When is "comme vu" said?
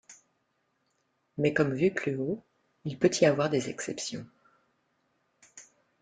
1.53-1.91